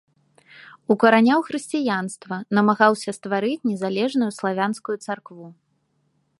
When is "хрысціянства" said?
1.49-2.35